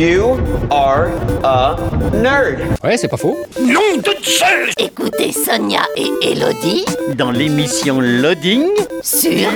[0.00, 0.40] You
[0.70, 1.10] are
[1.44, 1.76] a
[2.14, 2.58] nerd.
[2.82, 3.36] Ouais, c'est pas faux.
[3.60, 6.86] Nom de Zeus Écoutez Sonia et Elodie
[7.18, 8.64] Dans l'émission Loading
[9.02, 9.46] sur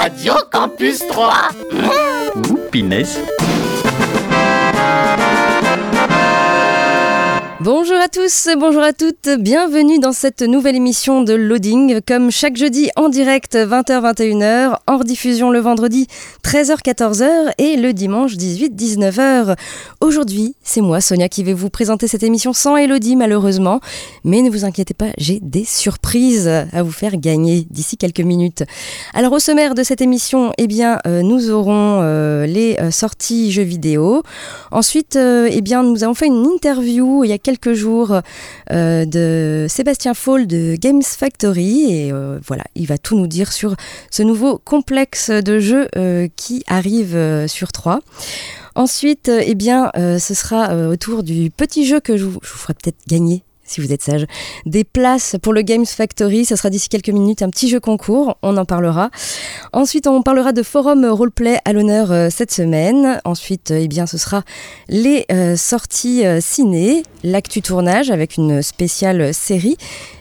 [0.00, 1.50] Radio Campus 3.
[2.50, 3.18] ou Pinès.
[7.64, 12.58] Bonjour à tous, bonjour à toutes, bienvenue dans cette nouvelle émission de Loading, comme chaque
[12.58, 16.06] jeudi en direct 20h-21h, en rediffusion le vendredi
[16.42, 19.56] 13h-14h et le dimanche 18-19h.
[20.02, 23.80] Aujourd'hui, c'est moi Sonia qui vais vous présenter cette émission sans Elodie malheureusement,
[24.24, 28.62] mais ne vous inquiétez pas, j'ai des surprises à vous faire gagner d'ici quelques minutes.
[29.14, 33.52] Alors au sommaire de cette émission, eh bien, euh, nous aurons euh, les euh, sorties
[33.52, 34.22] jeux vidéo.
[34.70, 38.20] Ensuite, eh bien, nous avons fait une interview il y a quelques jours
[38.70, 43.52] euh, de Sébastien Fall de Games Factory et euh, voilà, il va tout nous dire
[43.52, 43.76] sur
[44.10, 48.00] ce nouveau complexe de jeux euh, qui arrive sur 3.
[48.74, 52.74] Ensuite, eh bien, ce sera autour du petit jeu que je vous, je vous ferai
[52.74, 54.26] peut-être gagner si vous êtes sage,
[54.66, 56.44] des places pour le Games Factory.
[56.44, 59.10] Ça sera d'ici quelques minutes un petit jeu concours, on en parlera.
[59.72, 63.20] Ensuite, on parlera de forum roleplay à l'honneur euh, cette semaine.
[63.24, 64.42] Ensuite, euh, eh bien, ce sera
[64.88, 69.76] les euh, sorties ciné, l'actu tournage avec une spéciale série.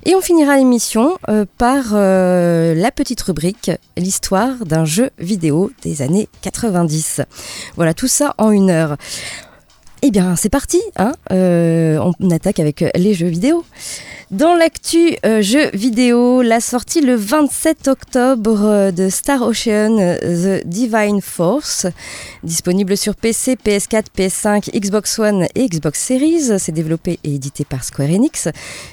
[0.05, 1.17] Et on finira l'émission
[1.57, 7.21] par la petite rubrique, l'histoire d'un jeu vidéo des années 90.
[7.75, 8.97] Voilà, tout ça en une heure.
[10.05, 13.63] Eh bien, c'est parti, hein Euh, on attaque avec les jeux vidéo.
[14.33, 20.61] Dans l'actu euh, jeux vidéo, la sortie le 27 octobre euh, de Star Ocean euh,
[20.61, 21.85] The Divine Force,
[22.41, 26.57] disponible sur PC, PS4, PS5, Xbox One et Xbox Series.
[26.57, 28.47] C'est développé et édité par Square Enix.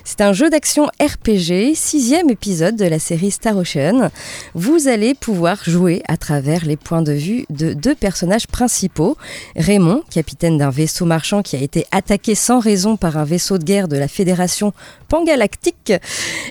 [0.04, 4.10] C'est un jeu d'action RPG, sixième épisode de la série Star Ocean.
[4.54, 9.16] Vous allez pouvoir jouer à travers les points de vue de deux personnages principaux.
[9.56, 13.64] Raymond, capitaine d'un vaisseau marchand qui a été attaqué sans raison par un vaisseau de
[13.64, 14.72] guerre de la Fédération
[15.08, 15.92] pangalactique,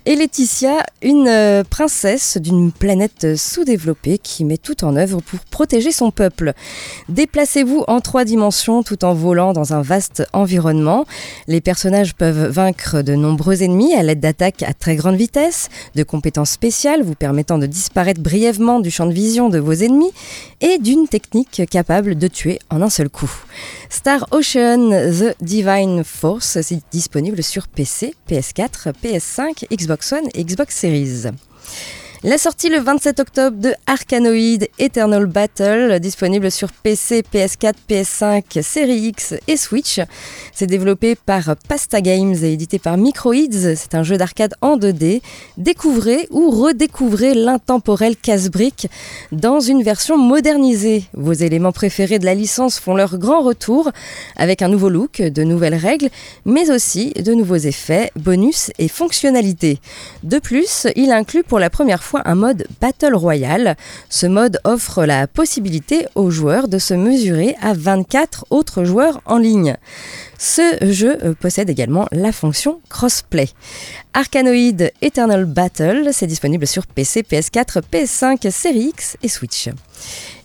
[0.06, 5.92] et Laetitia, une euh, princesse d'une planète sous-développée qui met tout en œuvre pour protéger
[5.92, 6.54] son peuple.
[7.08, 11.06] Déplacez-vous en trois dimensions tout en volant dans un vaste environnement.
[11.48, 16.04] Les personnages peuvent vaincre de nombreux ennemis à l'aide d'attaques à très grande vitesse, de
[16.04, 20.12] compétences spéciales vous permettant de disparaître brièvement du champ de vision de vos ennemis
[20.62, 23.32] et d'une technique capable de tuer en un seul coup.
[23.90, 31.24] Star The Divine Force, c'est disponible sur PC, PS4, PS5, Xbox One et Xbox Series.
[32.26, 38.98] La sortie le 27 octobre de Arkanoid Eternal Battle, disponible sur PC, PS4, PS5, Série
[38.98, 40.02] X et Switch.
[40.54, 43.74] C'est développé par Pasta Games et édité par Microids.
[43.78, 45.22] C'est un jeu d'arcade en 2D.
[45.56, 48.90] Découvrez ou redécouvrez l'intemporel casse-brique
[49.32, 51.06] dans une version modernisée.
[51.14, 53.92] Vos éléments préférés de la licence font leur grand retour
[54.36, 56.10] avec un nouveau look, de nouvelles règles,
[56.44, 59.80] mais aussi de nouveaux effets, bonus et fonctionnalités.
[60.24, 63.76] De plus, il inclut pour la première fois un mode Battle Royale.
[64.10, 69.38] Ce mode offre la possibilité aux joueurs de se mesurer à 24 autres joueurs en
[69.38, 69.78] ligne.
[70.42, 73.50] Ce jeu euh, possède également la fonction crossplay.
[74.14, 79.70] Arkanoid Eternal Battle, c'est disponible sur PC, PS4, PS5, Series X et Switch.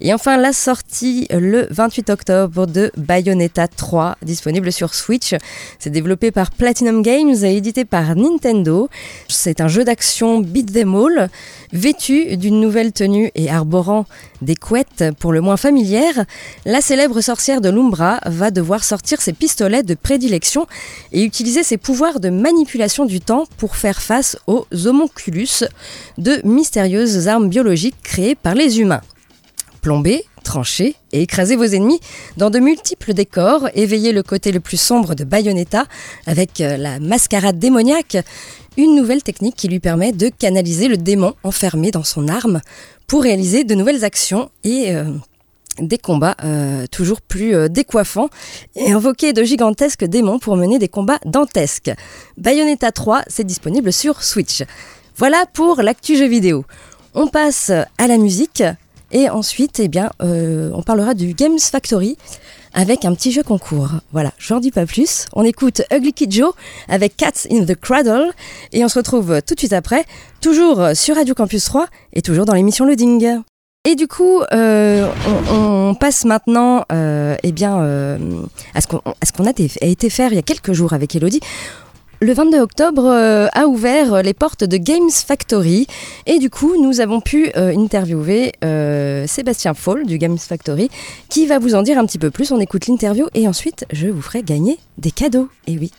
[0.01, 5.35] Et enfin, la sortie le 28 octobre de Bayonetta 3, disponible sur Switch.
[5.79, 8.89] C'est développé par Platinum Games et édité par Nintendo.
[9.29, 11.29] C'est un jeu d'action beat them all,
[11.73, 14.07] vêtu d'une nouvelle tenue et arborant
[14.43, 16.25] des couettes pour le moins familières.
[16.67, 20.67] La célèbre sorcière de l'Umbra va devoir sortir ses pistolets de prédilection
[21.13, 25.65] et utiliser ses pouvoirs de manipulation du temps pour faire face aux homonculus,
[26.19, 29.03] de mystérieuses armes biologiques créées par les humains.
[29.83, 32.01] Plomber, trancher et écraser vos ennemis
[32.37, 35.87] dans de multiples décors, éveiller le côté le plus sombre de Bayonetta
[36.27, 38.19] avec euh, la mascarade démoniaque,
[38.77, 42.61] une nouvelle technique qui lui permet de canaliser le démon enfermé dans son arme
[43.07, 45.05] pour réaliser de nouvelles actions et euh,
[45.79, 48.29] des combats euh, toujours plus euh, décoiffants
[48.77, 51.93] et invoquer de gigantesques démons pour mener des combats dantesques.
[52.37, 54.63] Bayonetta 3, c'est disponible sur Switch.
[55.17, 56.65] Voilà pour l'actu jeu vidéo.
[57.15, 58.63] On passe à la musique
[59.13, 62.17] et ensuite, eh bien, euh, on parlera du Games Factory
[62.73, 63.91] avec un petit jeu concours.
[64.13, 65.27] Voilà, j'en dis pas plus.
[65.33, 66.53] On écoute Ugly Kid Joe
[66.89, 68.33] avec Cats in the Cradle
[68.73, 70.05] et on se retrouve tout de suite après,
[70.41, 73.45] toujours sur Radio Campus 3 et toujours dans l'émission Loading.
[73.87, 75.07] Et du coup, euh,
[75.51, 78.19] on, on, passe maintenant euh, eh bien, euh,
[78.75, 78.99] à ce qu'on
[79.47, 81.41] a, a, été faire il y a quelques jours avec Elodie.
[82.21, 85.87] Le 22 octobre euh, a ouvert les portes de Games Factory
[86.25, 88.53] et du coup nous avons pu euh, interviewer
[89.27, 90.89] Sébastien Fall du Games Factory
[91.29, 92.53] qui va vous en dire un petit peu plus.
[92.53, 95.51] On écoute l'interview et ensuite je vous ferai gagner des cadeaux.
[95.67, 95.91] Et oui,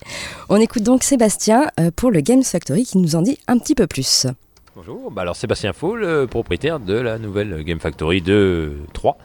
[0.49, 3.85] on écoute donc Sébastien pour le Games Factory qui nous en dit un petit peu
[3.85, 4.25] plus.
[4.75, 9.17] Bonjour, bah alors Sébastien Fall, propriétaire de la nouvelle Game Factory 2 3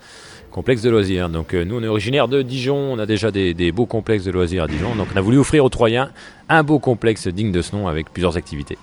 [0.52, 1.28] complexe de loisirs.
[1.28, 4.24] Donc euh, nous, on est originaire de Dijon, on a déjà des, des, beaux complexes
[4.24, 4.94] de loisirs à Dijon.
[4.94, 6.12] Donc on a voulu offrir aux Troyens
[6.48, 8.78] un beau complexe digne de ce nom avec plusieurs activités.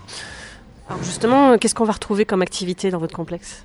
[0.90, 3.64] Alors justement, qu'est-ce qu'on va retrouver comme activité dans votre complexe?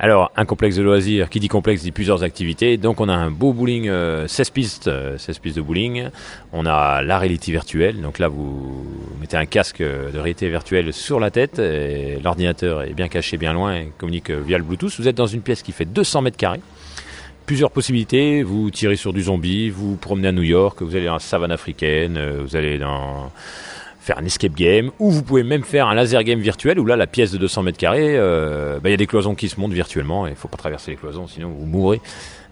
[0.00, 2.76] Alors, un complexe de loisirs, qui dit complexe dit plusieurs activités.
[2.76, 6.08] Donc, on a un beau bowling, euh, 16 pistes, euh, 16 pistes de bowling.
[6.52, 8.00] On a la réalité virtuelle.
[8.00, 8.86] Donc là, vous
[9.20, 11.58] mettez un casque de réalité virtuelle sur la tête.
[11.58, 14.94] et L'ordinateur est bien caché, bien loin, et communique via le Bluetooth.
[14.98, 16.60] Vous êtes dans une pièce qui fait 200 mètres carrés
[17.48, 18.42] plusieurs possibilités.
[18.42, 21.18] Vous tirez sur du zombie, vous, vous promenez à New York, vous allez dans la
[21.18, 23.32] savane africaine, euh, vous allez dans
[24.08, 26.96] faire un escape game, ou vous pouvez même faire un laser game virtuel, où là,
[26.96, 29.60] la pièce de 200 mètres carrés, euh, bah, il y a des cloisons qui se
[29.60, 32.00] montent virtuellement, et il faut pas traverser les cloisons, sinon vous mourrez.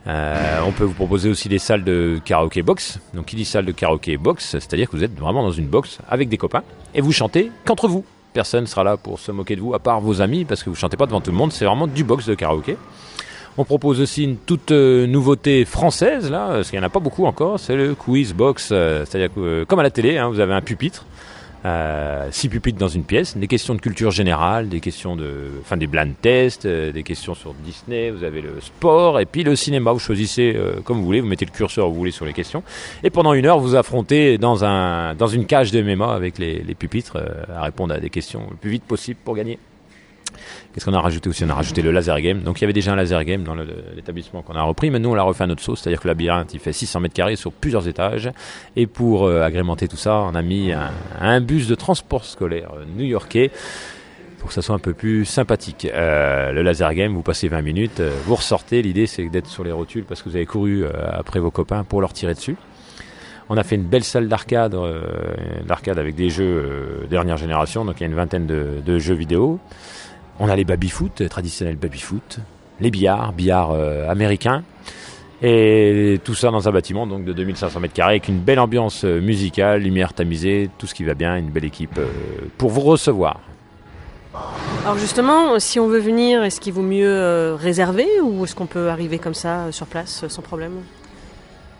[0.06, 3.00] Euh, on peut vous proposer aussi des salles de karaoké box.
[3.14, 5.98] Donc, qui dit salle de karaoké box, c'est-à-dire que vous êtes vraiment dans une box
[6.10, 6.62] avec des copains,
[6.94, 8.04] et vous chantez qu'entre vous.
[8.34, 10.76] Personne sera là pour se moquer de vous, à part vos amis, parce que vous
[10.76, 12.76] chantez pas devant tout le monde, c'est vraiment du box de karaoké.
[13.56, 17.00] On propose aussi une toute euh, nouveauté française, là, parce qu'il n'y en a pas
[17.00, 18.66] beaucoup encore, c'est le quiz box.
[18.66, 21.06] C'est-à-dire que, comme à la télé, hein, vous avez un pupitre,
[21.64, 25.76] euh, six pupitres dans une pièce, des questions de culture générale, des questions de, enfin
[25.76, 29.56] des blind tests, euh, des questions sur Disney, vous avez le sport et puis le
[29.56, 29.92] cinéma.
[29.92, 32.32] Vous choisissez euh, comme vous voulez, vous mettez le curseur où vous voulez sur les
[32.32, 32.62] questions.
[33.02, 36.62] Et pendant une heure, vous affrontez dans un dans une cage de MMA avec les,
[36.62, 37.18] les pupitres
[37.54, 39.58] à répondre à des questions le plus vite possible pour gagner.
[40.76, 41.42] Qu'est-ce qu'on a rajouté aussi?
[41.42, 42.42] On a rajouté le laser game.
[42.42, 45.08] Donc il y avait déjà un laser game dans l'établissement qu'on a repris, mais nous
[45.08, 47.36] on l'a refait à notre sauce, c'est-à-dire que le labyrinthe il fait 600 mètres carrés
[47.36, 48.30] sur plusieurs étages.
[48.76, 53.50] Et pour euh, agrémenter tout ça, on a mis un, bus de transport scolaire new-yorkais
[54.38, 55.88] pour que ça soit un peu plus sympathique.
[55.90, 58.82] Euh, le laser game, vous passez 20 minutes, euh, vous ressortez.
[58.82, 62.02] L'idée c'est d'être sur les rotules parce que vous avez couru après vos copains pour
[62.02, 62.56] leur tirer dessus.
[63.48, 64.76] On a fait une belle salle d'arcade,
[65.64, 69.58] d'arcade avec des jeux dernière génération, donc il y a une vingtaine de jeux vidéo.
[70.38, 72.40] On a les baby-foot, traditionnels baby-foot,
[72.80, 74.62] les billards, billards euh, américains,
[75.42, 79.04] et tout ça dans un bâtiment donc de 2500 mètres carrés avec une belle ambiance
[79.04, 82.06] musicale, lumière tamisée, tout ce qui va bien, une belle équipe euh,
[82.56, 83.40] pour vous recevoir.
[84.84, 88.66] Alors justement, si on veut venir, est-ce qu'il vaut mieux euh, réserver ou est-ce qu'on
[88.66, 90.72] peut arriver comme ça sur place sans problème?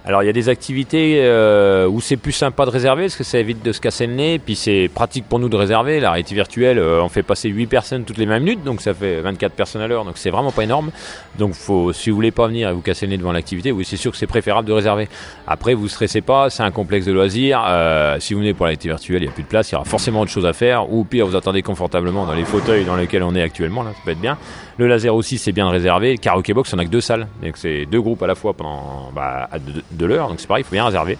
[0.06, 3.24] Alors il y a des activités euh, où c'est plus sympa de réserver parce que
[3.24, 5.98] ça évite de se casser le nez, puis c'est pratique pour nous de réserver.
[5.98, 8.94] La réalité virtuelle, euh, on fait passer 8 personnes toutes les 20 minutes, donc ça
[8.94, 10.92] fait 24 personnes à l'heure, donc c'est vraiment pas énorme.
[11.40, 11.56] Donc
[11.92, 14.12] si vous voulez pas venir et vous casser le nez devant l'activité, oui c'est sûr
[14.12, 15.08] que c'est préférable de réserver.
[15.48, 17.64] Après vous stressez pas, c'est un complexe de loisirs.
[17.66, 19.72] Euh, si vous venez pour la réalité virtuelle, il y a plus de place, il
[19.72, 22.84] y aura forcément autre chose à faire, ou pire vous attendez confortablement dans les fauteuils
[22.84, 24.38] dans lesquels on est actuellement, là ça peut être bien.
[24.78, 26.12] Le laser aussi c'est bien réservé.
[26.12, 28.52] Le karaoké box on a que deux salles, donc c'est deux groupes à la fois
[28.54, 29.48] pendant bah,
[29.90, 31.18] de, l'heure, donc c'est pareil, il faut bien réserver.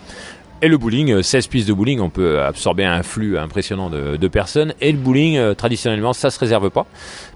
[0.62, 4.72] Et le bowling, 16 pistes de bowling, on peut absorber un flux impressionnant de, personnes.
[4.80, 6.86] Et le bowling, euh, traditionnellement, ça se réserve pas.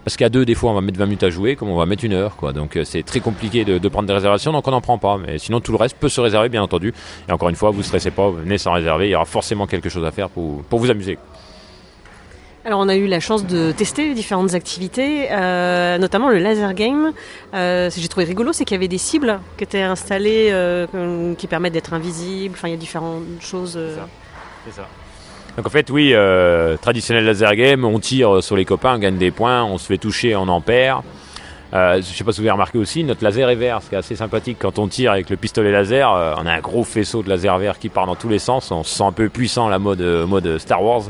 [0.04, 1.84] Parce qu'à deux, des fois, on va mettre 20 minutes à jouer, comme on va
[1.84, 2.54] mettre une heure, quoi.
[2.54, 5.18] Donc, euh, c'est très compliqué de, prendre des réservations, donc on n'en prend pas.
[5.18, 6.94] Mais sinon, tout le reste peut se réserver, bien entendu.
[7.28, 9.90] Et encore une fois, vous stressez pas, venez sans réserver, il y aura forcément quelque
[9.90, 11.18] chose à faire pour vous amuser.
[12.72, 17.12] On a eu la chance de tester différentes activités, euh, notamment le laser game.
[17.52, 20.48] Euh, ce que j'ai trouvé rigolo, c'est qu'il y avait des cibles qui étaient installées,
[20.50, 22.54] euh, qui permettent d'être invisibles.
[22.56, 23.78] Enfin, il y a différentes choses.
[24.66, 24.86] C'est ça.
[25.56, 29.18] Donc en fait, oui, euh, traditionnel laser game, on tire sur les copains, on gagne
[29.18, 31.02] des points, on se fait toucher, on en perd.
[31.72, 33.88] Euh, je ne sais pas si vous avez remarqué aussi, notre laser est vert, ce
[33.88, 34.56] qui est assez sympathique.
[34.58, 37.56] Quand on tire avec le pistolet laser, euh, on a un gros faisceau de laser
[37.58, 38.70] vert qui part dans tous les sens.
[38.70, 41.04] On se sent un peu puissant, la mode, mode Star Wars.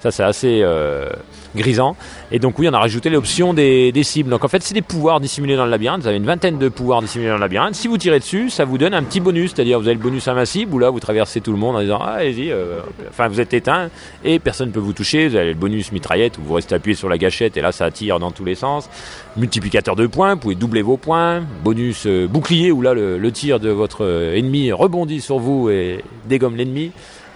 [0.00, 1.08] Ça, c'est assez euh,
[1.54, 1.96] grisant.
[2.30, 4.30] Et donc, oui, on a rajouté l'option des, des, cibles.
[4.30, 6.02] Donc, en fait, c'est des pouvoirs dissimulés dans le labyrinthe.
[6.02, 7.74] Vous avez une vingtaine de pouvoirs dissimulés dans le labyrinthe.
[7.74, 9.52] Si vous tirez dessus, ça vous donne un petit bonus.
[9.54, 12.00] C'est-à-dire, vous avez le bonus invincible où là, vous traversez tout le monde en disant
[12.02, 12.50] Ah, allez-y.
[12.50, 13.90] Euh, enfin, vous êtes éteint
[14.24, 15.28] et personne ne peut vous toucher.
[15.28, 17.90] Vous avez le bonus mitraillette où vous restez appuyé sur la gâchette et là, ça
[17.90, 18.88] tire dans tous les sens.
[19.36, 21.42] Multiplicateur de points, vous pouvez doubler vos points.
[21.64, 26.04] Bonus euh, bouclier où là, le, le tir de votre ennemi rebondit sur vous et
[26.28, 26.92] dégomme l'ennemi.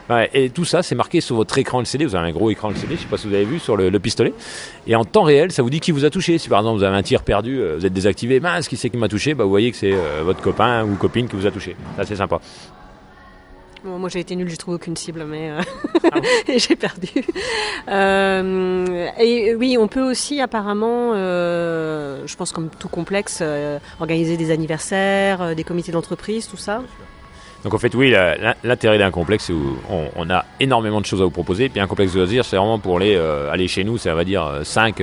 [0.08, 2.04] Ouais, et tout ça, c'est marqué sur votre écran LCD.
[2.04, 3.88] Vous avez un gros écran LCD, je sais pas si vous avez vu sur le,
[3.90, 4.32] le pistolet.
[4.86, 6.38] Et en temps réel, ça vous dit qui vous a touché.
[6.38, 8.88] Si par exemple vous avez un tir perdu, euh, vous êtes désactivé, mince, qui c'est
[8.88, 9.34] qui m'a touché?
[9.34, 11.74] Bah, Vous voyez que c'est euh, votre copain ou copine qui vous a touché.
[11.96, 12.40] Ça, c'est sympa.
[13.84, 15.60] Bon, moi j'ai été nul, j'ai trouvé aucune cible, mais euh,
[16.48, 17.08] et j'ai perdu.
[17.88, 23.42] Euh, et oui, on peut aussi apparemment, je pense comme tout complexe,
[24.00, 26.82] organiser des anniversaires, des comités d'entreprise, tout ça.
[27.66, 28.14] Donc en fait, oui,
[28.62, 29.76] l'intérêt d'un complexe, c'est où
[30.14, 31.68] on, a énormément de choses à vous proposer.
[31.68, 34.60] Puis un complexe de loisirs, c'est vraiment pour euh, aller chez nous, ça va dire
[34.62, 35.02] 5,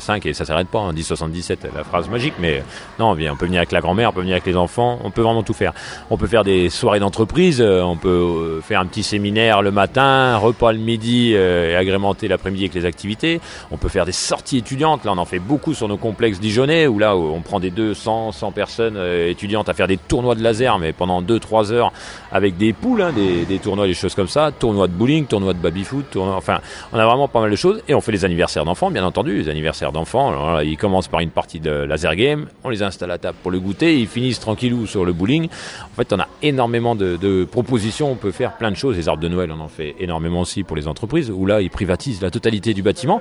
[0.00, 2.34] 5 et ça s'arrête pas, hein, 10, 77, la phrase magique.
[2.40, 2.64] Mais
[2.98, 5.22] non, on, peut venir avec la grand-mère, on peut venir avec les enfants, on peut
[5.22, 5.72] vraiment tout faire.
[6.10, 9.70] On peut faire des soirées d'entreprise, euh, on peut euh, faire un petit séminaire le
[9.70, 13.40] matin, repas le midi euh, et agrémenter l'après-midi avec les activités.
[13.70, 16.86] On peut faire des sorties étudiantes, là on en fait beaucoup sur nos complexes dijonnais,
[16.86, 20.42] où là on prend des 200, 100 personnes euh, étudiantes à faire des tournois de
[20.42, 21.83] laser, mais pendant 2-3 heures
[22.32, 25.58] avec des poules, hein, des, tournois, des choses comme ça, tournois de bowling, tournois de
[25.58, 26.60] baby-foot, enfin,
[26.92, 29.36] on a vraiment pas mal de choses et on fait les anniversaires d'enfants, bien entendu,
[29.36, 30.60] les anniversaires d'enfants.
[30.60, 33.60] Ils commencent par une partie de laser game, on les installe à table pour le
[33.60, 35.46] goûter, ils finissent tranquillou sur le bowling.
[35.46, 38.96] En fait, on a énormément de propositions, on peut faire plein de choses.
[38.96, 41.70] Les arbres de Noël, on en fait énormément aussi pour les entreprises, où là, ils
[41.70, 43.20] privatisent la totalité du bâtiment.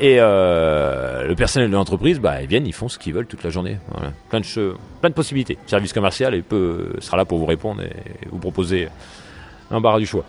[0.00, 3.44] Et euh, le personnel de l'entreprise, bah, ils viennent, ils font ce qu'ils veulent toute
[3.44, 3.78] la journée.
[3.92, 4.12] Voilà.
[4.28, 5.58] Plein de plein de possibilités.
[5.64, 7.92] Le service commercial il peut, sera là pour vous répondre et
[8.30, 8.88] vous proposer
[9.70, 10.24] un bar du choix.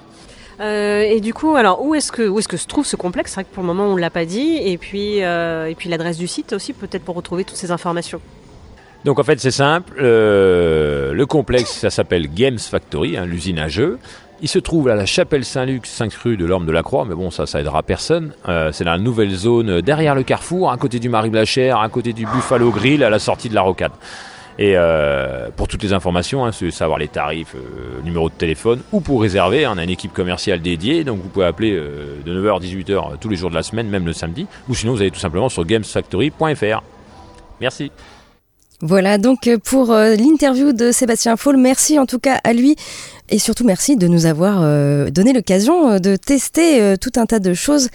[0.62, 3.32] Euh, et du coup, alors où est-ce que où est-ce que se trouve ce complexe?
[3.32, 4.58] C'est vrai que pour le moment on l'a pas dit.
[4.64, 8.22] Et puis euh, et puis l'adresse du site aussi peut-être pour retrouver toutes ces informations.
[9.04, 13.68] Donc en fait c'est simple, euh, le complexe ça s'appelle Games Factory, hein, l'usine à
[13.68, 14.00] jeux.
[14.42, 17.16] Il se trouve à la chapelle Saint-Luc, 5 rue de l'Orme de la Croix, mais
[17.16, 18.34] bon ça ça aidera personne.
[18.50, 22.14] Euh, c'est la nouvelle zone derrière le carrefour, à côté du Marie Blachère, à côté
[22.14, 23.94] du Buffalo Grill, à la sortie de la Rocade.
[24.58, 29.02] Et euh, pour toutes les informations, hein, savoir les tarifs, euh, numéro de téléphone, ou
[29.02, 32.56] pour réserver, on a une équipe commerciale dédiée, donc vous pouvez appeler euh, de 9h
[32.56, 35.12] à 18h tous les jours de la semaine, même le samedi, ou sinon vous allez
[35.12, 36.84] tout simplement sur gamesfactory.fr.
[37.60, 37.92] Merci.
[38.82, 41.56] Voilà donc pour l'interview de Sébastien Fall.
[41.56, 42.76] Merci en tout cas à lui
[43.30, 47.26] et surtout merci de nous avoir euh, donné l'occasion euh, de tester euh, tout un
[47.26, 47.90] tas de choses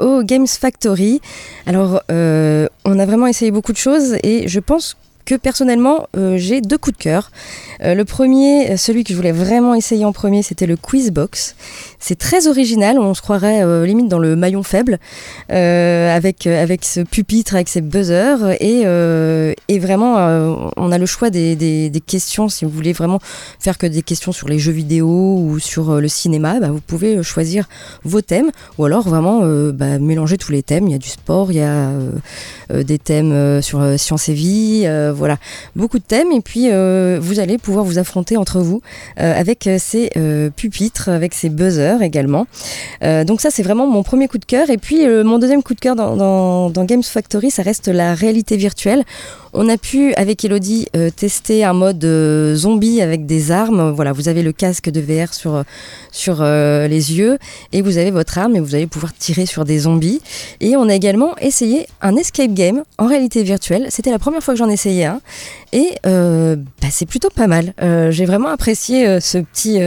[0.00, 1.20] au Games Factory.
[1.66, 4.96] Alors on a vraiment essayé beaucoup de choses et je pense
[5.26, 7.30] que personnellement j'ai deux coups de cœur.
[7.80, 11.54] Le premier, celui que je voulais vraiment essayer en premier, c'était le Quizbox.
[12.00, 14.98] C'est très original, on se croirait euh, limite dans le maillon faible,
[15.50, 18.82] euh, avec, euh, avec ce pupitre, avec ses buzzers, et,
[19.68, 20.16] et vraiment,
[20.76, 23.18] on a le choix des, des, questions, si vous voulez vraiment
[23.58, 27.22] faire que des questions sur les jeux vidéo ou sur le cinéma, bah, vous pouvez
[27.22, 27.68] choisir
[28.04, 29.40] vos thèmes, ou alors vraiment
[29.72, 31.90] bah, mélanger tous les thèmes, il y a du sport, il y a
[32.70, 35.38] des thèmes sur science et vie, voilà,
[35.74, 38.80] beaucoup de thèmes, et puis vous allez pouvoir vous affronter entre vous
[39.16, 40.10] avec ces
[40.56, 42.46] pupitres, avec ces buzzers également.
[43.02, 44.70] Euh, donc ça c'est vraiment mon premier coup de cœur.
[44.70, 48.56] Et puis euh, mon deuxième coup de cœur dans, Games Factory, ça reste la réalité
[48.56, 49.04] virtuelle.
[49.54, 52.04] On a pu avec Elodie euh, tester un mode
[52.54, 53.90] zombie avec des armes.
[53.90, 55.64] Voilà, vous avez le casque de VR sur
[56.12, 57.38] sur les yeux
[57.72, 60.20] et vous avez votre arme et vous allez pouvoir tirer sur des zombies.
[60.60, 63.86] Et on a également essayé un escape game en réalité virtuelle.
[63.90, 65.20] C'était la première fois que j'en essayais un
[65.72, 67.74] et bah, c'est plutôt pas mal.
[68.10, 69.80] J'ai vraiment apprécié ce petit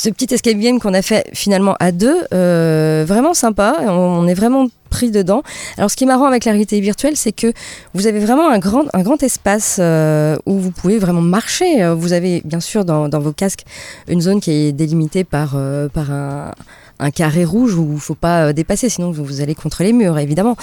[0.00, 3.76] ce petit escape game qu'on a fait finalement à deux, euh, vraiment sympa.
[3.86, 5.42] On, est vraiment pris dedans.
[5.76, 7.52] Alors, ce qui est marrant avec la réalité virtuelle, c'est que
[7.92, 11.82] vous avez vraiment un grand, un grand espace euh, où vous pouvez vraiment marcher.
[11.82, 13.64] Euh, Vous avez bien sûr dans, vos casques
[14.08, 15.58] une zone qui est délimitée par,
[15.92, 16.52] par un
[17.00, 20.18] un carré rouge où il faut pas euh, dépasser, sinon vous, allez contre les murs,
[20.18, 20.56] évidemment.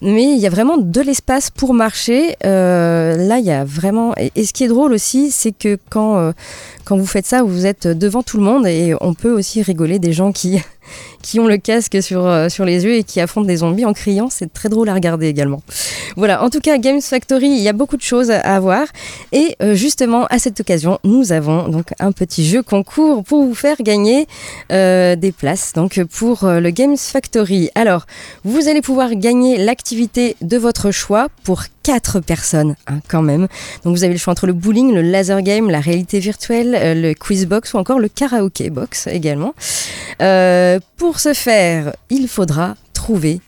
[0.00, 2.36] Mais il y a vraiment de l'espace pour marcher.
[2.44, 4.14] Euh, là, il y a vraiment.
[4.16, 6.32] Et, et ce qui est drôle aussi, c'est que quand euh,
[6.84, 9.98] quand vous faites ça, vous êtes devant tout le monde et on peut aussi rigoler
[9.98, 10.60] des gens qui
[11.22, 13.92] qui ont le casque sur, euh, sur les yeux et qui affrontent des zombies en
[13.92, 14.28] criant.
[14.30, 15.62] C'est très drôle à regarder également.
[16.16, 18.86] Voilà, en tout cas, Games Factory, il y a beaucoup de choses à voir.
[19.32, 23.54] Et euh, justement, à cette occasion, nous avons donc un petit jeu concours pour vous
[23.54, 24.26] faire gagner
[24.70, 27.70] euh, des places donc pour le Games Factory.
[27.74, 28.06] Alors,
[28.44, 33.48] vous allez pouvoir gagner l'activité de votre choix pour quatre personnes hein, quand même.
[33.84, 36.94] Donc vous avez le choix entre le bowling, le laser game, la réalité virtuelle, euh,
[36.94, 39.54] le quiz box ou encore le karaoke box également.
[40.20, 43.40] Euh, pour ce faire, il faudra trouver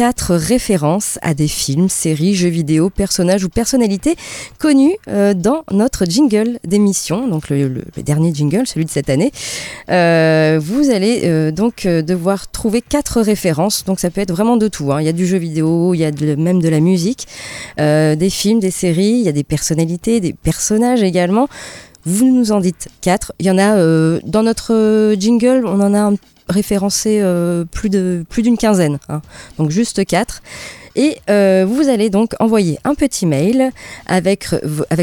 [0.00, 4.16] quatre références à des films, séries, jeux vidéo, personnages ou personnalités
[4.58, 9.30] connus euh, dans notre jingle d'émission, donc le, dernier jingle, celui de cette année.
[9.90, 14.68] Euh, vous allez euh, donc devoir trouver quatre références, donc ça peut être vraiment de
[14.68, 14.90] tout.
[14.90, 15.02] hein.
[15.02, 17.28] Il y a du jeu vidéo, il y a même de la musique,
[17.76, 21.46] des films, des séries, il y a des personnalités, des personnages également.
[22.04, 23.32] Vous nous en dites 4.
[23.38, 23.76] Il y en a
[24.24, 26.12] dans notre jingle, on en a
[26.48, 27.22] référencé
[27.70, 29.22] plus de plus d'une quinzaine, hein.
[29.58, 30.42] donc juste 4.
[30.96, 33.70] Et euh, vous allez donc envoyer un petit mail
[34.06, 34.48] avec,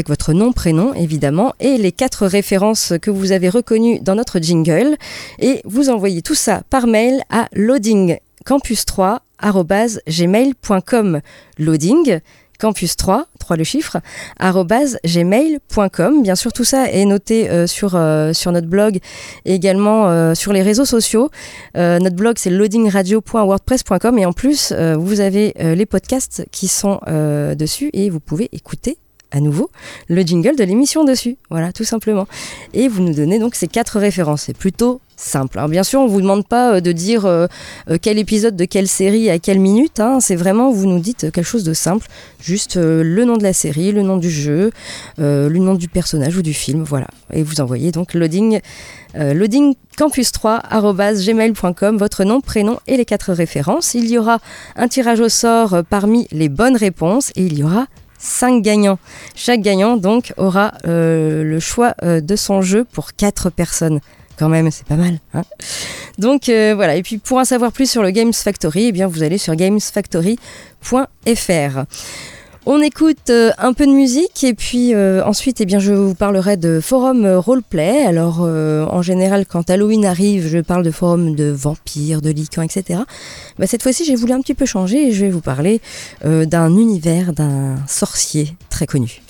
[0.06, 4.96] votre nom, prénom évidemment, et les quatre références que vous avez reconnues dans notre jingle.
[5.38, 9.18] Et vous envoyez tout ça par mail à loadingcampus3
[11.58, 12.20] loading
[12.58, 13.98] campus 3, 3 le chiffre,
[14.40, 16.22] gmail.com.
[16.22, 18.98] Bien sûr, tout ça est noté euh, sur, euh, sur notre blog
[19.44, 21.30] et également euh, sur les réseaux sociaux.
[21.74, 27.00] notre blog, c'est loadingradio.wordpress.com et en plus, vous avez les podcasts qui sont
[27.56, 28.98] dessus et vous pouvez écouter
[29.30, 29.70] à nouveau
[30.08, 31.36] le jingle de l'émission dessus.
[31.50, 32.26] Voilà, tout simplement.
[32.74, 34.42] Et vous nous donnez donc ces quatre références.
[34.42, 35.58] C'est plutôt simple.
[35.58, 37.46] Alors bien sûr, on vous demande pas euh, de dire euh,
[37.90, 40.00] euh, quel épisode de quelle série à quelle minute.
[40.00, 40.20] Hein.
[40.20, 42.06] C'est vraiment, vous nous dites quelque chose de simple.
[42.40, 44.70] Juste le nom de la série, le nom du jeu,
[45.18, 46.84] le nom du personnage ou du film.
[46.84, 47.08] Voilà.
[47.32, 48.60] Et vous envoyez donc loading,
[49.14, 50.62] loading campus3
[51.26, 53.94] gmail.com, votre nom, prénom et les quatre références.
[53.94, 54.38] Il y aura
[54.76, 57.86] un tirage au sort parmi les bonnes réponses et il y aura
[58.18, 58.98] 5 gagnants.
[59.34, 64.00] Chaque gagnant donc aura le choix de son jeu pour 4 personnes.
[64.38, 65.18] Quand même, c'est pas mal.
[65.34, 65.42] Hein
[66.18, 69.06] donc euh, voilà, et puis pour en savoir plus sur le Games Factory, eh bien,
[69.06, 71.84] vous allez sur gamesfactory.fr.
[72.66, 76.14] On écoute euh, un peu de musique et puis euh, ensuite eh bien, je vous
[76.14, 78.04] parlerai de forum roleplay.
[78.04, 83.00] Alors en général quand Halloween arrive je parle de forums de vampires, de licans, etc.
[83.58, 85.80] Bah, cette fois-ci j'ai voulu un petit peu changer et je vais vous parler
[86.24, 89.22] d'un univers d'un sorcier très connu.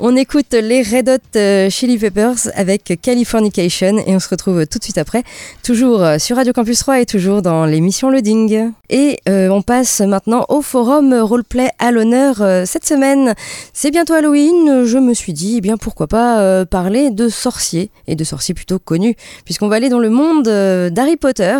[0.00, 4.78] On écoute les Red Hot euh, Chili Peppers avec Californication et on se retrouve tout
[4.78, 5.24] de suite après,
[5.64, 8.70] toujours euh, sur Radio Campus 3 et toujours dans l'émission Loading.
[8.90, 13.34] Et euh, on passe maintenant au forum roleplay à l'honneur cette semaine.
[13.72, 18.14] C'est bientôt Halloween, je me suis dit, eh bien pourquoi pas parler de sorciers et
[18.14, 21.56] de sorciers plutôt connus, puisqu'on va aller dans le monde d'Harry Potter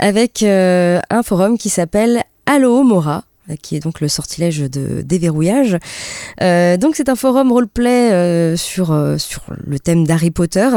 [0.00, 5.78] avec un forum qui s'appelle Allo Mora qui est donc le sortilège de déverrouillage.
[6.42, 10.68] Euh, donc c'est un forum roleplay euh, sur, euh, sur le thème d'Harry Potter.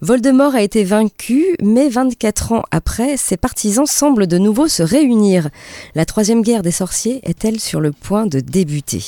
[0.00, 5.48] Voldemort a été vaincu, mais 24 ans après, ses partisans semblent de nouveau se réunir.
[5.94, 9.04] La troisième guerre des sorciers est-elle sur le point de débuter?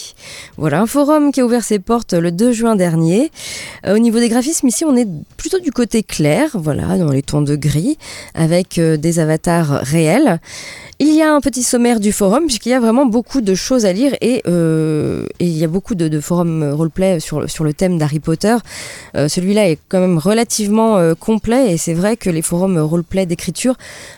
[0.57, 3.31] Voilà, un forum qui a ouvert ses portes le 2 juin dernier.
[3.87, 7.43] au niveau des graphismes, ici on est plutôt du côté clair, voilà, dans les tons
[7.43, 7.99] de gris,
[8.35, 10.41] avec des avatars réels.
[11.01, 13.87] Il y a un petit sommaire du forum puisqu'il y a vraiment beaucoup de choses
[13.87, 17.99] à lire et, euh, il y a beaucoup de, forums roleplay sur, sur le thème
[17.99, 18.57] d'Harry Potter.
[19.17, 23.27] Euh, celui-là est quand même relativement euh, complet et c'est vrai que les forums roleplay
[23.27, 23.77] d'écriture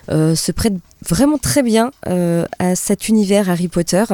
[0.09, 1.93] se prêtent vraiment très bien
[2.59, 4.05] à cet univers Harry Potter.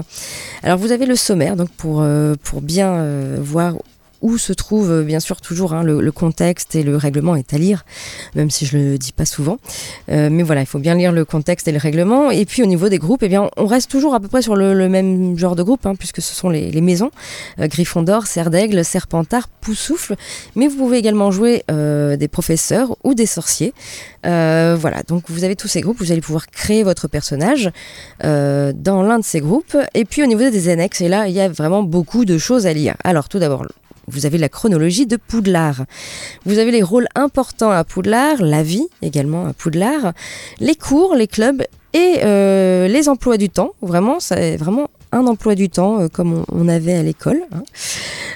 [0.62, 2.07] Alors vous avez le sommaire donc pour,
[2.42, 3.05] pour bien
[3.38, 3.74] voir
[4.22, 7.59] où se trouve euh, bien sûr toujours hein, le, contexte et le règlement est à
[7.59, 7.85] lire,
[8.35, 9.59] même si je le dis pas souvent.
[10.11, 12.31] Euh, mais voilà, il faut bien lire le contexte et le règlement.
[12.31, 14.57] Et puis au niveau des groupes, eh bien, on reste toujours à peu près sur
[14.57, 17.11] le, même genre de groupe, hein, puisque ce sont les, maisons
[17.59, 20.16] euh, Gryffondor, Serre d'Aigle, Serpentard, Poussoufle.
[20.55, 23.72] Mais vous pouvez également jouer des professeurs ou des sorciers.
[24.22, 27.70] voilà, donc vous avez tous ces groupes, vous allez pouvoir créer votre personnage
[28.22, 29.76] dans l'un de ces groupes.
[29.94, 32.66] Et puis au niveau des annexes, et là, il y a vraiment beaucoup de choses
[32.66, 32.94] à lire.
[33.02, 33.64] Alors tout d'abord,
[34.09, 35.85] vous avez la chronologie de Poudlard.
[36.45, 40.12] Vous avez les rôles importants à Poudlard, la vie également à Poudlard,
[40.61, 43.73] les cours, les clubs et euh, les emplois du temps.
[43.83, 47.42] Vraiment, c'est vraiment un emploi du temps euh, comme on, avait à l'école.
[47.53, 47.62] Hein.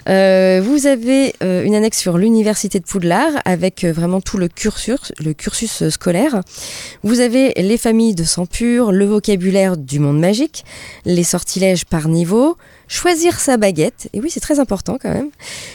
[0.08, 5.34] Euh, vous avez une annexe sur l'université de Poudlard avec vraiment tout le cursus, le
[5.34, 6.40] cursus scolaire.
[7.02, 10.64] Vous avez les familles de sang pur, le vocabulaire du monde magique,
[11.04, 12.56] les sortilèges par niveau,
[12.90, 15.30] choisir sa baguette, et oui c'est très important quand même,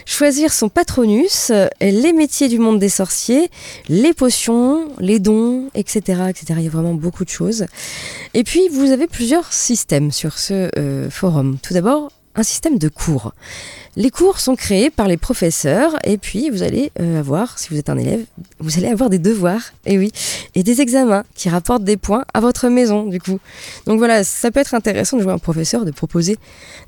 [0.06, 1.51] choisir son patronus,
[1.82, 3.49] les métiers du monde des sorciers,
[3.88, 6.23] les potions, les dons, etc.
[6.30, 6.45] etc.
[6.58, 7.65] Il y a vraiment beaucoup de choses.
[8.34, 11.58] Et puis vous avez plusieurs systèmes sur ce euh, forum.
[11.63, 13.34] Tout d'abord, un système de cours.
[13.98, 17.78] Les cours sont créés par les professeurs et puis vous allez euh, avoir, si vous
[17.78, 18.26] êtes un élève,
[18.60, 20.12] vous allez avoir des devoirs, et oui,
[20.54, 23.39] et des examens qui rapportent des points à votre maison du coup.
[23.86, 26.38] Donc voilà, ça peut être intéressant de jouer un professeur, de proposer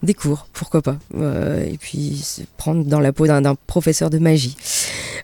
[0.04, 4.58] des cours, pourquoi pas, euh, et puis prendre dans la peau d'un professeur de magie.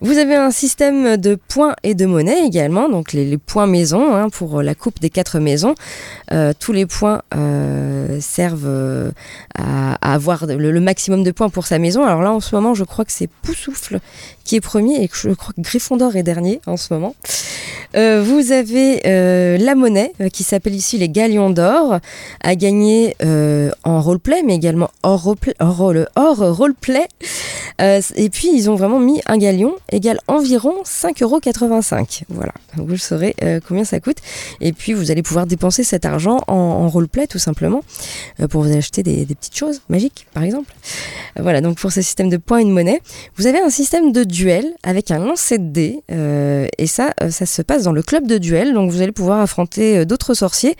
[0.01, 4.29] Vous avez un système de points et de monnaie également, donc les, points maison hein,
[4.29, 5.75] pour la coupe des quatre maisons.
[6.31, 7.21] Euh, tous les points
[8.19, 9.11] servent
[9.57, 12.03] à avoir le, maximum de points pour sa maison.
[12.05, 13.99] Alors là, en ce moment, je crois que c'est Poussoufle
[14.43, 17.15] qui est premier et que je crois que Gryffondor est dernier en ce moment.
[17.95, 21.99] Euh, vous avez euh, la monnaie euh, qui s'appelle ici les Galions d'or
[22.41, 25.53] à gagner euh, en roleplay mais également hors roleplay.
[25.59, 27.07] Hors, hors roleplay.
[27.79, 32.23] et puis ils ont vraiment mis un galion égal environ 5,85€.
[32.29, 33.35] Voilà, vous saurez
[33.67, 34.17] combien ça coûte.
[34.61, 37.81] Et puis vous allez pouvoir dépenser cet argent en, roleplay tout simplement
[38.49, 40.73] pour vous acheter des, petites choses magiques par exemple.
[41.39, 43.01] voilà, donc pour ce système de points et de monnaie,
[43.37, 45.99] vous avez un système de duel avec un lancer de dés
[46.77, 48.73] et ça, ça se passe dans le club de duel.
[48.73, 50.75] Donc vous allez pouvoir affronter euh, d'autres sorciers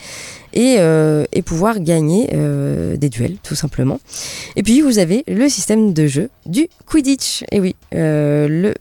[0.53, 3.99] et, euh, et, pouvoir gagner euh, des duels tout simplement.
[4.55, 7.43] Et puis vous avez le système de jeu du Quidditch.
[7.51, 8.73] Et oui, euh, le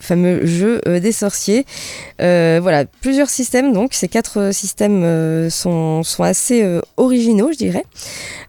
[0.45, 1.65] jeu euh, des sorciers.
[2.21, 3.95] Euh, voilà, plusieurs systèmes donc.
[3.95, 6.65] Ces quatre systèmes sont, sont assez
[6.97, 7.85] originaux, je dirais.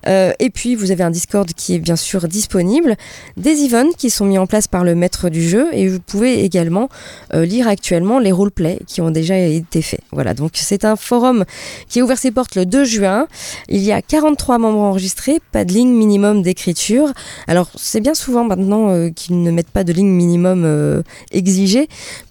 [0.07, 2.95] et puis vous avez un Discord qui est bien sûr disponible,
[3.37, 6.43] des events qui sont mis en place par le maître du jeu et vous pouvez
[6.43, 6.89] également
[7.33, 10.01] lire actuellement les roleplays qui ont déjà été faits.
[10.11, 11.45] Voilà, donc c'est un forum
[11.87, 13.27] qui a ouvert ses portes le 2 juin
[13.69, 17.13] il y a 43 membres enregistrés, pas de ligne minimum d'écriture.
[17.47, 21.01] Alors c'est bien souvent maintenant euh, qu'ils ne mettent pas de ligne minimum euh,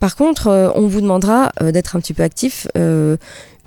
[0.00, 3.16] Par contre, euh, on vous demandera euh, d'être un petit peu actif euh,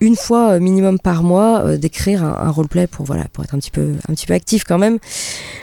[0.01, 3.93] une fois minimum par mois d'écrire un, roleplay pour voilà pour être un petit peu
[4.09, 4.99] un petit peu actif quand même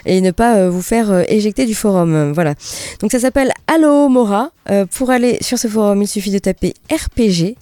[0.07, 2.31] et ne pas vous faire éjecter du forum.
[2.31, 2.55] Voilà.
[2.99, 4.49] Donc ça s'appelle Allo Mora.
[4.95, 7.57] Pour aller sur ce forum il suffit de taper rpg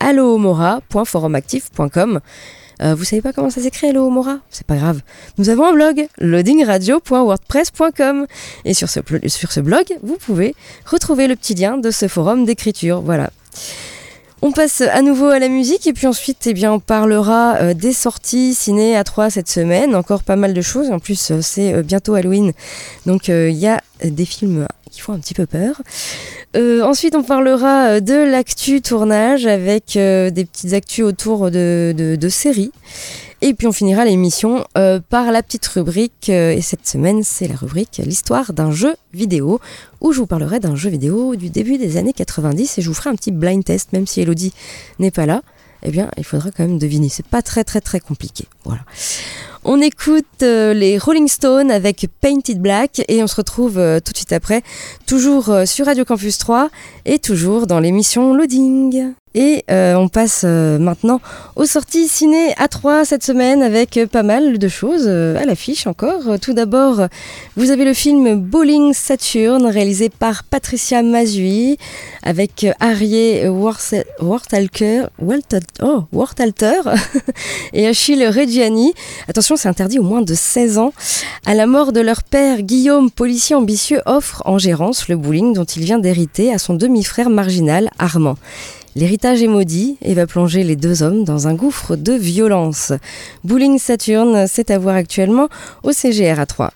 [0.00, 2.20] allomora.forumactif.com
[2.82, 4.38] euh, vous savez pas comment ça s'écrit, Hello Mora?
[4.50, 5.00] C'est pas grave.
[5.38, 8.26] Nous avons un blog, loadingradio.wordpress.com.
[8.64, 12.44] Et sur ce, sur ce blog, vous pouvez retrouver le petit lien de ce forum
[12.44, 13.00] d'écriture.
[13.00, 13.30] Voilà.
[14.42, 17.72] On passe à nouveau à la musique et puis ensuite eh bien, on parlera euh,
[17.72, 19.96] des sorties ciné à 3 cette semaine.
[19.96, 20.90] Encore pas mal de choses.
[20.90, 22.52] En plus, euh, c'est bientôt Halloween.
[23.06, 25.82] Donc il y a des films qui font un petit peu peur.
[26.56, 32.28] Euh, ensuite, on parlera de l'actu tournage avec euh, des petites actus autour de, de,
[32.28, 32.72] séries.
[33.42, 36.30] Et puis on finira l'émission euh, par la petite rubrique.
[36.30, 39.60] et cette semaine, c'est la rubrique L'histoire d'un jeu vidéo,
[40.00, 42.94] où je vous parlerai d'un jeu vidéo du début des années 90 et je vous
[42.94, 44.54] ferai un petit blind test, même si Elodie
[44.98, 45.42] n'est pas là.
[45.86, 47.08] Eh bien, il faudra quand même deviner.
[47.08, 48.44] C'est pas très très très compliqué.
[48.64, 48.80] Voilà.
[49.62, 54.12] On écoute euh, les Rolling Stones avec Painted Black et on se retrouve euh, tout
[54.12, 54.62] de suite après,
[55.06, 56.70] toujours euh, sur Radio Campus 3
[57.04, 59.14] et toujours dans l'émission Loading.
[59.38, 61.20] Et euh, on passe euh, maintenant
[61.56, 65.86] aux sorties ciné à 3 cette semaine avec euh, pas mal de choses à l'affiche
[65.86, 66.40] encore.
[66.40, 67.06] Tout d'abord,
[67.54, 71.76] vous avez le film Bowling Saturn réalisé par Patricia Mazui
[72.22, 72.66] avec
[74.20, 75.02] Wortalter,
[75.82, 76.80] oh, Wortalter
[77.74, 78.94] et Achille Reggiani.
[79.28, 80.94] Attention, c'est interdit au moins de 16 ans.
[81.44, 85.64] À la mort de leur père, Guillaume, policier ambitieux, offre en gérance le bowling dont
[85.64, 88.36] il vient d'hériter à son demi-frère marginal, Armand.
[88.96, 92.94] L'héritage est maudit et va plonger les deux hommes dans un gouffre de violence.
[93.44, 95.50] Bowling Saturn, c'est à voir actuellement
[95.82, 96.72] au CGR à 3.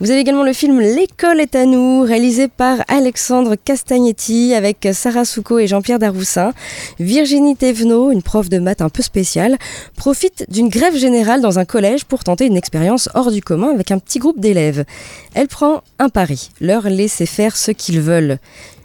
[0.00, 5.26] Vous avez également le film L'école est à nous, réalisé par Alexandre Castagnetti avec Sarah
[5.26, 6.54] Souko et Jean-Pierre Daroussin.
[6.98, 9.58] Virginie Thévenot, une prof de maths un peu spéciale,
[9.96, 13.90] profite d'une grève générale dans un collège pour tenter une expérience hors du commun avec
[13.90, 14.86] un petit groupe d'élèves.
[15.34, 18.38] Elle prend un pari, leur laisser faire ce qu'ils veulent.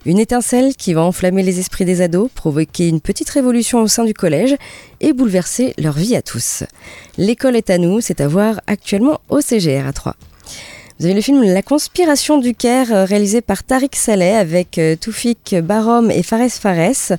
[0.06, 4.04] Une étincelle qui va enflammer les esprits des ados, provoquer une petite révolution au sein
[4.04, 4.56] du collège
[5.02, 6.64] et bouleverser leur vie à tous.
[7.18, 10.16] L'école est à nous, c'est à voir actuellement au CGR à 3.
[10.98, 16.10] Vous avez le film La conspiration du Caire réalisé par Tariq Saleh avec Toufik Barom
[16.10, 17.18] et Fares Fares.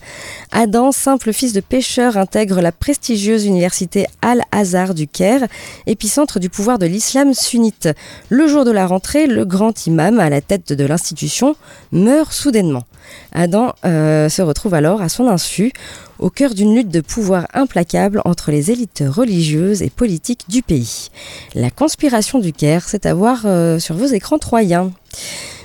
[0.50, 5.46] Adam, simple fils de pêcheur, intègre la prestigieuse université Al-Azhar du Caire,
[5.86, 7.90] épicentre du pouvoir de l'islam sunnite.
[8.30, 11.54] Le jour de la rentrée, le grand imam à la tête de l'institution
[11.92, 12.84] meurt soudainement.
[13.32, 15.72] Adam euh, se retrouve alors à son insu
[16.18, 21.08] au cœur d'une lutte de pouvoir implacable entre les élites religieuses et politiques du pays.
[21.54, 24.92] La conspiration du Caire, c'est à voir euh, sur vos écrans troyens.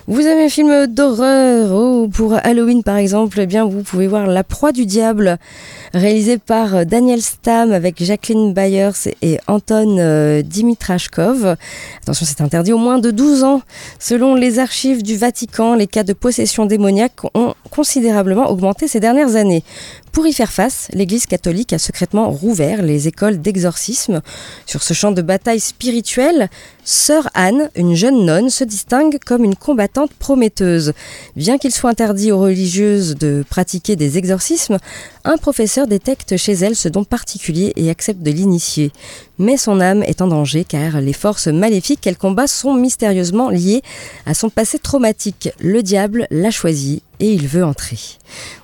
[0.08, 4.26] Vous avez un film d'horreur, oh, pour Halloween par exemple, eh bien vous pouvez voir
[4.26, 5.38] La proie du diable,
[5.94, 11.56] réalisé par Daniel Stam avec Jacqueline Byers et Anton euh, Dimitrashkov.
[12.02, 13.62] Attention, c'est interdit au moins de 12 ans.
[14.00, 19.36] Selon les archives du Vatican, les cas de possession démoniaque ont considérablement augmenté ces dernières
[19.36, 19.64] années.
[20.12, 24.22] Pour y faire face, l'Église catholique a secrètement rouvert les écoles d'exorcisme.
[24.66, 26.50] Sur ce champ de bataille spirituelle,
[26.84, 30.94] Sœur Anne, une jeune nonne, se distingue comme une combattante prometteuse.
[31.36, 34.78] Bien qu'il soit interdit aux religieuses de pratiquer des exorcismes,
[35.24, 38.92] un professeur détecte chez elle ce don particulier et accepte de l'initier.
[39.38, 43.82] Mais son âme est en danger car les forces maléfiques qu'elle combat sont mystérieusement liées
[44.26, 45.50] à son passé traumatique.
[45.60, 48.00] Le diable l'a choisi et il veut entrer.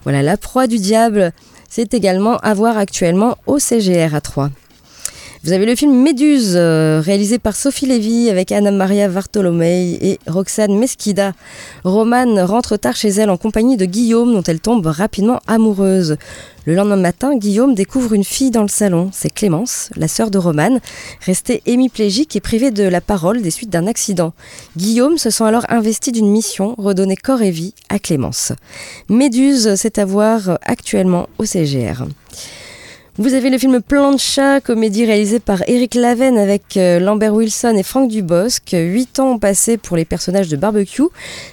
[0.04, 1.32] Voilà, la proie du diable,
[1.70, 4.50] c'est également à voir actuellement au CGR à 3.
[5.48, 10.20] Vous avez le film Méduse, euh, réalisé par Sophie Lévy avec Anna Maria Vartolomei et
[10.28, 11.32] Roxane Mesquida.
[11.86, 16.18] Romane rentre tard chez elle en compagnie de Guillaume, dont elle tombe rapidement amoureuse.
[16.66, 19.10] Le lendemain matin, Guillaume découvre une fille dans le salon.
[19.14, 20.82] C'est Clémence, la sœur de Romane,
[21.26, 24.34] restée hémiplégique et privée de la parole des suites d'un accident.
[24.76, 28.52] Guillaume se sent alors investi d'une mission, redonner corps et vie à Clémence.
[29.08, 32.04] Méduse, c'est à voir actuellement au CGR.
[33.20, 37.34] Vous avez le film Plan de chat, comédie réalisée par Eric Laven avec euh, Lambert
[37.34, 38.70] Wilson et Franck Dubosc.
[38.74, 41.02] Huit ans ont passé pour les personnages de Barbecue.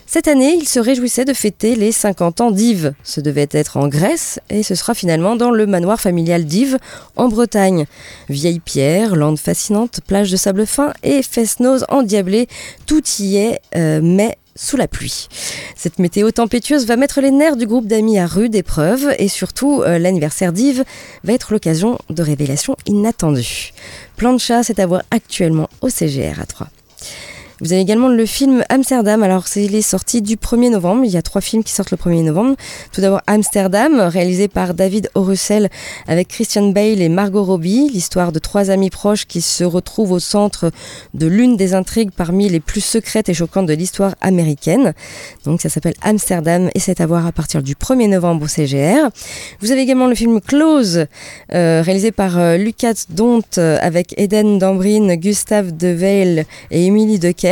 [0.04, 2.92] Cette année, il se réjouissait de fêter les 50 ans d'Yves.
[3.02, 6.76] Ce devait être en Grèce et ce sera finalement dans le manoir familial d'Yves,
[7.16, 7.86] en Bretagne.
[8.28, 12.46] Vieille pierre, lande fascinante, plage de sable fin et fest-noz endiablé,
[12.84, 15.28] tout y est, euh, mais sous la pluie.
[15.76, 19.82] Cette météo tempétueuse va mettre les nerfs du groupe d'amis à rude épreuve et surtout
[19.82, 20.84] euh, l'anniversaire d'Yves
[21.24, 23.72] va être l'occasion de révélations inattendues.
[24.16, 26.68] Plan de chat, c'est à voir actuellement au CGR à 3.
[27.60, 29.22] Vous avez également le film Amsterdam.
[29.22, 31.04] Alors, c'est les sorties du 1er novembre.
[31.04, 32.56] Il y a trois films qui sortent le 1er novembre.
[32.90, 35.68] Tout d'abord, Amsterdam, réalisé par David Orussel
[36.08, 37.88] avec Christian Bale et Margot Robbie.
[37.92, 40.72] L'histoire de trois amis proches qui se retrouvent au centre
[41.14, 44.92] de l'une des intrigues parmi les plus secrètes et choquantes de l'histoire américaine.
[45.44, 49.10] Donc, ça s'appelle Amsterdam et c'est à voir à partir du 1er novembre au CGR.
[49.60, 51.06] Vous avez également le film Close,
[51.52, 57.43] euh, réalisé par euh, Lucas Dont euh, avec Eden Dambrine, Gustave Deveil et Émilie Dequet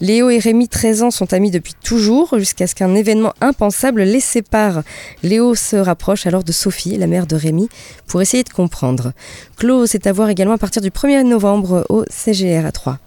[0.00, 4.20] Léo et Rémi, 13 ans, sont amis depuis toujours, jusqu'à ce qu'un événement impensable les
[4.20, 4.82] sépare.
[5.22, 7.68] Léo se rapproche alors de Sophie, la mère de Rémi,
[8.06, 9.12] pour essayer de comprendre.
[9.56, 12.98] Claude est à voir également à partir du 1er novembre au CGR à 3.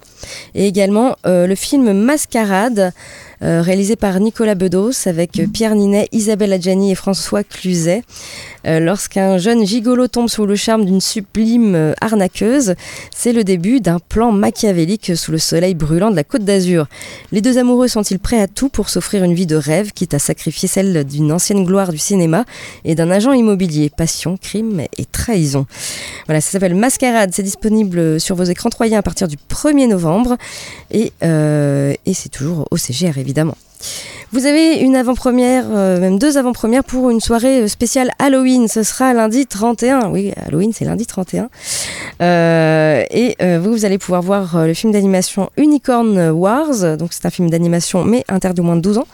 [0.56, 2.92] Et également euh, le film Mascarade,
[3.42, 8.04] euh, réalisé par Nicolas Bedos avec Pierre Ninet, Isabelle Adjani et François Cluzet.
[8.68, 12.76] Euh, lorsqu'un jeune gigolo tombe sous le charme d'une sublime arnaqueuse,
[13.16, 16.88] c'est le début d'un plan machiavélique sous le soleil brûlant de la Côte d'Azur.
[17.32, 20.20] Les deux amoureux sont-ils prêts à tout pour s'offrir une vie de rêve, quitte à
[20.20, 22.44] sacrifier celle d'une ancienne gloire du cinéma
[22.84, 23.90] et d'un agent immobilier?
[23.90, 25.66] Passion, crime et trahison.
[26.26, 30.36] Voilà, ça s'appelle Mascarade, c'est disponible sur vos écrans 3 à partir du 1er novembre
[30.92, 33.18] et, et c'est toujours au CGR
[34.32, 38.68] Vous avez une avant-première, euh, même deux avant-premières pour une soirée euh, spéciale Halloween.
[38.68, 40.12] Ce sera lundi 31.
[40.12, 41.50] Oui, Halloween, c'est lundi 31.
[42.22, 46.98] Euh, et vous, vous allez pouvoir voir le film d'animation Unicorn Wars.
[46.98, 49.08] Donc, c'est un film d'animation, mais interdit au moins de 12 ans.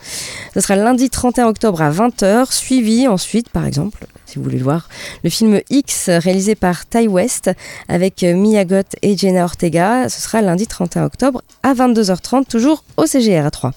[0.52, 4.64] Ce sera lundi 31 octobre à 20h, suivi ensuite, par exemple, si vous voulez le
[4.64, 4.90] voir.
[5.24, 7.50] Le film X, réalisé par Ty West,
[7.88, 10.10] avec Mia Goth et Jenna Ortega.
[10.10, 13.72] Ce sera lundi 31 octobre à 22h30, toujours au CGR à 3.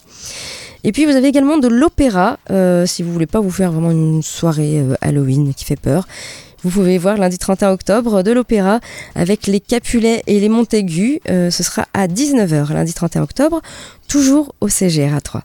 [0.83, 3.91] Et puis vous avez également de l'opéra, euh, si vous voulez pas vous faire vraiment
[3.91, 6.07] une soirée euh, Halloween qui fait peur.
[6.63, 8.81] Vous pouvez voir lundi 31 octobre de l'opéra
[9.15, 11.21] avec les Capulets et les Montaigu.
[11.29, 13.61] Euh, ce sera à 19h lundi 31 octobre,
[14.09, 15.41] toujours au CGR à 3.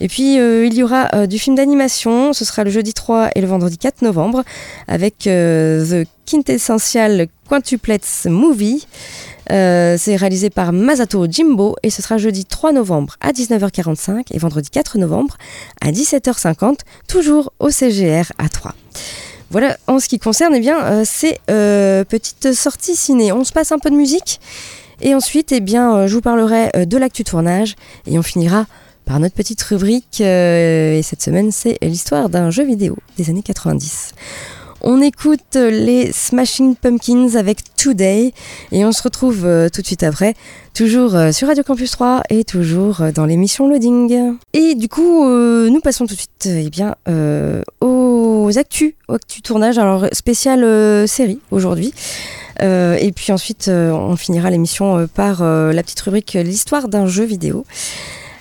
[0.00, 3.48] Et puis il y aura du film d'animation, ce sera le jeudi 3 et le
[3.48, 4.44] vendredi 4 novembre
[4.86, 8.86] avec The Quintessential Quintuplets Movie.
[9.50, 14.38] Euh, c'est réalisé par Masato Jimbo et ce sera jeudi 3 novembre à 19h45 et
[14.38, 15.36] vendredi 4 novembre
[15.80, 18.74] à 17h50, toujours au CGR à 3.
[19.50, 23.32] Voilà, en ce qui concerne eh bien, euh, ces euh, petites sorties ciné.
[23.32, 24.40] On se passe un peu de musique
[25.00, 27.76] et ensuite eh bien, je vous parlerai de l'actu tournage
[28.06, 28.66] et on finira
[29.04, 30.20] par notre petite rubrique.
[30.20, 34.12] et cette semaine, c'est l'histoire d'un jeu vidéo des années 90.
[34.86, 38.34] On écoute les Smashing Pumpkins avec Today
[38.70, 40.34] et on se retrouve euh, tout de suite après,
[40.74, 44.36] toujours euh, sur Radio Campus 3 et toujours euh, dans l'émission Loading.
[44.52, 46.96] Et du coup, nous passons tout de suite eh bien,
[47.80, 51.94] aux actus, aux actus tournage, alors spécial série aujourd'hui.
[52.60, 57.64] et puis ensuite, on finira l'émission par la petite rubrique L'histoire d'un jeu vidéo.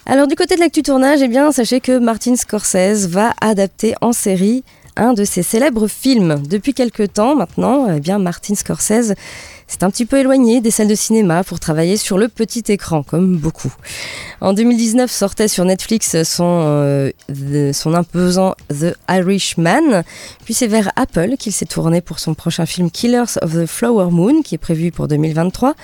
[0.06, 4.12] Alors du côté de l'actu tournage, eh bien, sachez que Martin Scorsese va adapter en
[4.12, 6.44] série un de ses célèbres films.
[6.48, 9.14] Depuis quelques temps maintenant, eh bien Martin Scorsese
[9.68, 13.04] s'est un petit peu éloigné des salles de cinéma pour travailler sur le petit écran,
[13.04, 13.74] comme beaucoup.
[14.42, 17.12] En 2019 sortait sur Netflix son, euh,
[17.74, 20.04] son imposant The Irishman,
[20.44, 24.12] puis c'est vers Apple qu'il s'est tourné pour son prochain film Killers of the Flower
[24.12, 25.76] Moon, qui est prévu pour 2023.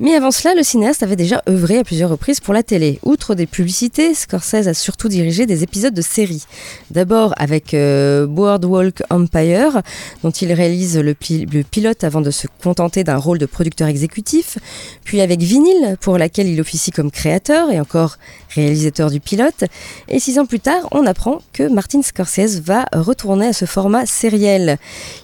[0.00, 3.00] Mais avant cela, le cinéaste avait déjà œuvré à plusieurs reprises pour la télé.
[3.02, 6.44] Outre des publicités, Scorsese a surtout dirigé des épisodes de séries.
[6.92, 9.82] D'abord avec euh, Boardwalk Empire,
[10.22, 14.58] dont il réalise le, le, pilote avant de se contenter d'un rôle de producteur exécutif,
[15.02, 18.18] puis avec Vinyl, pour laquelle il officie comme créateur et encore
[18.54, 19.64] réalisateur du pilote.
[20.08, 24.06] Et six ans plus tard, on apprend que Martin Scorsese va retourner à ce format
[24.06, 24.78] sériel.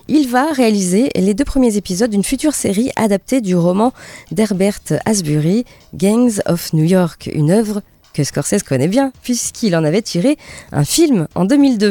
[0.06, 3.94] Il va réaliser les deux premiers épisodes d'une future série adaptée du roman
[4.32, 5.64] d'Herbert Asbury,
[5.94, 7.80] Gangs of New York, une œuvre
[8.14, 10.38] que Scorsese connaît bien, puisqu'il en avait tiré
[10.72, 11.90] un film en 2002.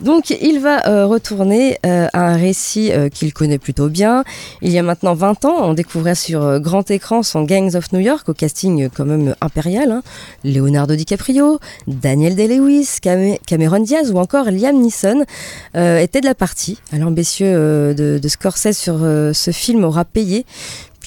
[0.00, 4.22] Donc il va euh, retourner euh, à un récit euh, qu'il connaît plutôt bien.
[4.62, 8.00] Il y a maintenant 20 ans, on découvrait sur grand écran son Gangs of New
[8.00, 9.90] York, au casting quand même impérial.
[9.90, 10.02] Hein.
[10.44, 15.24] Leonardo DiCaprio, Daniel Day-Lewis, Cameron Diaz ou encore Liam Neeson
[15.74, 16.78] étaient de la partie.
[16.92, 20.44] L'ambitieux de, de Scorsese sur ce film aura payé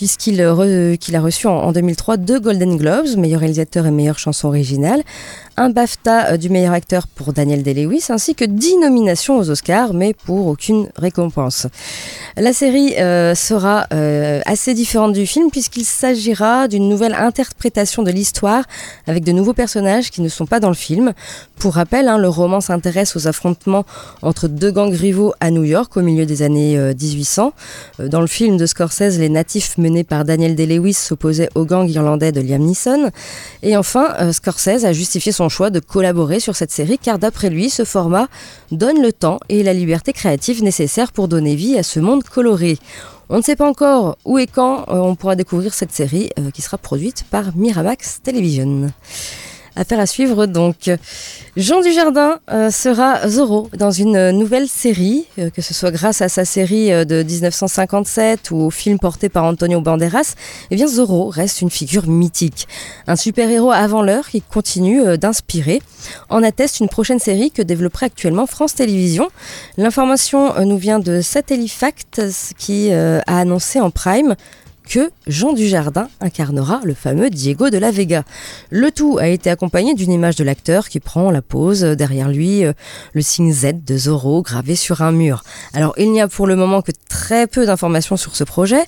[0.02, 5.04] puisqu'il a reçu en, 2003 deux Golden Globes, meilleur réalisateur et meilleure chanson originale,
[5.58, 9.94] un BAFTA euh, du meilleur acteur pour Daniel Day-Lewis, ainsi que 10 nominations aux Oscars,
[9.94, 11.68] mais pour aucune récompense.
[12.38, 18.12] La série euh, sera euh, assez différente du film, puisqu'il s'agira d'une nouvelle interprétation de
[18.12, 18.64] l'histoire,
[19.08, 21.14] avec de nouveaux personnages qui ne sont pas dans le film.
[21.60, 23.86] Pour rappel, hein, le roman s'intéresse aux affrontements
[24.22, 27.54] entre deux gangs rivaux à New York au milieu des années 1800.
[28.00, 32.32] Dans le film de Scorsese, les natifs menés par Daniel Day-Lewis s'opposaient aux gangs irlandais
[32.32, 33.12] de Liam Neeson.
[33.62, 37.70] Et enfin, Scorsese a justifié son choix de collaborer sur cette série car d'après lui,
[37.70, 38.28] ce format
[38.72, 42.78] donne le temps et la liberté créative nécessaires pour donner vie à ce monde coloré.
[43.30, 46.52] On ne sait pas encore où et quand euh, on pourra découvrir cette série euh,
[46.52, 48.92] qui sera produite par Miramax Television.
[49.76, 50.90] Affaire à suivre donc.
[51.56, 56.28] Jean Dujardin euh, sera Zorro dans une nouvelle série, euh, que ce soit grâce à
[56.28, 60.36] sa série euh, de 1957 ou au film porté par Antonio Banderas.
[60.72, 62.68] Eh bien, Zorro reste une figure mythique,
[63.08, 65.82] un super-héros avant l'heure qui continue d'inspirer.
[66.30, 69.30] En atteste une prochaine série que développerait actuellement France Télévisions.
[69.78, 72.22] L'information nous vient de Satellifact
[72.58, 74.36] qui a annoncé en prime
[74.92, 78.24] que Jean Dujardin incarnera le fameux Diego de la Vega.
[78.72, 82.66] Le tout a été accompagné d'une image de l'acteur qui prend la pose derrière lui
[82.66, 82.74] euh,
[83.14, 85.44] le signe Z de Zorro gravé sur un mur.
[85.74, 88.84] Alors il n'y a pour le moment que très peu d'informations sur ce projet,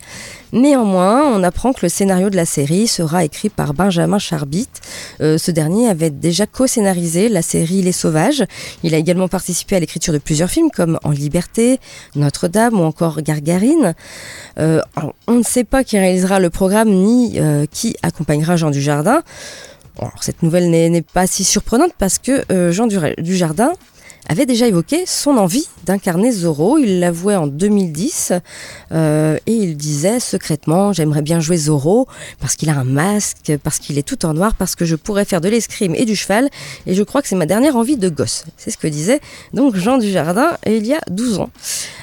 [0.53, 4.69] Néanmoins, on apprend que le scénario de la série sera écrit par Benjamin Charbit.
[5.19, 8.43] Euh, ce dernier avait déjà co-scénarisé la série Les Sauvages.
[8.83, 11.79] Il a également participé à l'écriture de plusieurs films comme En Liberté,
[12.15, 13.95] Notre-Dame ou encore Gargarine.
[14.59, 14.79] Euh,
[15.25, 19.23] on ne sait pas réalisera le programme ni euh, qui accompagnera Jean Dujardin.
[20.21, 23.73] Cette nouvelle n'est pas si surprenante parce que Jean Dujardin
[24.29, 26.77] avait déjà évoqué son envie d'incarner Zorro.
[26.77, 28.33] Il l'avouait en 2010
[28.91, 32.07] euh, et il disait secrètement J'aimerais bien jouer Zorro
[32.39, 35.25] parce qu'il a un masque, parce qu'il est tout en noir, parce que je pourrais
[35.25, 36.49] faire de l'escrime et du cheval
[36.85, 38.45] et je crois que c'est ma dernière envie de gosse.
[38.57, 39.19] C'est ce que disait
[39.53, 41.49] donc Jean Dujardin il y a 12 ans.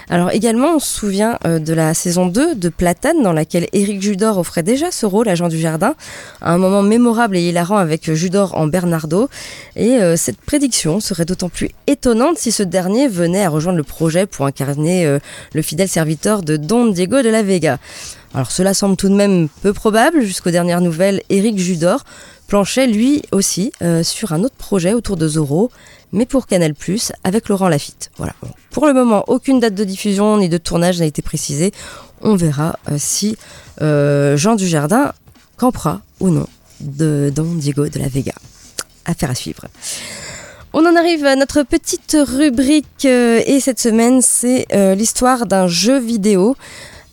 [0.09, 4.02] Alors également, on se souvient euh, de la saison 2 de Platane, dans laquelle Éric
[4.02, 5.94] Judor offrait déjà ce rôle à Jean Dujardin,
[6.42, 9.28] un moment mémorable et hilarant avec Judor en Bernardo.
[9.76, 13.85] Et euh, cette prédiction serait d'autant plus étonnante si ce dernier venait à rejoindre le
[13.85, 15.18] projet pour incarner euh,
[15.55, 17.79] le fidèle serviteur de Don Diego de la Vega.
[18.35, 22.05] Alors cela semble tout de même peu probable, jusqu'aux dernières nouvelles, Éric Judor
[22.46, 25.70] planchait lui aussi sur un autre projet autour de Zorro,
[26.12, 26.75] mais pour Canal+,
[27.25, 28.11] avec Laurent Lafitte.
[28.16, 28.35] Voilà.
[28.70, 31.73] Pour le moment, aucune date de diffusion ni de tournage n'a été précisée.
[32.23, 33.37] On verra euh, si
[33.83, 35.12] euh, Jean Dujardin
[35.57, 36.46] campera ou non
[36.81, 38.35] de Don Diego de la Vega.
[39.05, 39.66] Affaire à suivre.
[40.72, 45.98] On en arrive à notre petite rubrique euh, et cette semaine c'est l'histoire d'un jeu
[45.98, 46.56] vidéo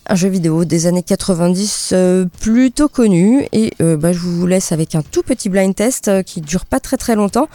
[0.10, 4.72] un jeu vidéo des années 90 euh, plutôt connu et euh, bah, je vous laisse
[4.72, 7.50] avec un tout petit blind test euh, qui dure pas très très longtemps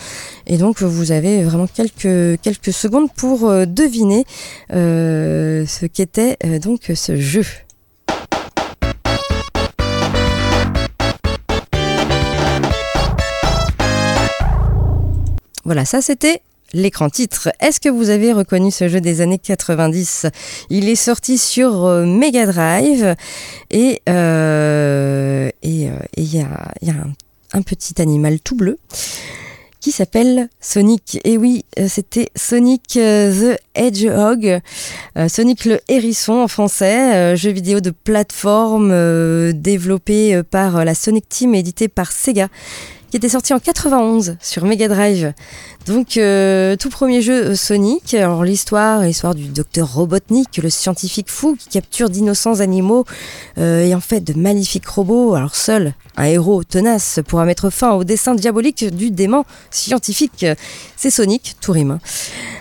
[0.47, 4.25] et donc vous avez vraiment quelques quelques secondes pour deviner
[4.71, 7.45] ce qu'était donc ce jeu.
[15.65, 17.51] Voilà, ça c'était l'écran titre.
[17.61, 20.27] Est-ce que vous avez reconnu ce jeu des années 90
[20.71, 23.15] Il est sorti sur euh, Mega Drive
[23.71, 28.79] et euh, et euh, il y a, a un, petit animal tout bleu
[29.81, 31.21] qui s'appelle Sonic.
[31.25, 34.61] Et oui, c'était Sonic the Hedgehog,
[35.29, 41.89] Sonic le hérisson en français, jeu vidéo de plateforme développé par la Sonic Team, édité
[41.89, 42.49] par Sega
[43.13, 45.35] qui était sorti en 91 sur Mega Drive.
[45.87, 48.15] Donc, euh, tout premier jeu euh, Sonic.
[48.15, 53.05] Alors, l'histoire, l'histoire du docteur Robotnik, le scientifique fou qui capture d'innocents animaux
[53.59, 55.35] euh, et en fait de magnifiques robots.
[55.35, 60.45] Alors, seul un héros tenace pourra mettre fin au dessin diabolique du dément scientifique.
[60.95, 61.99] C'est Sonic, tout rime.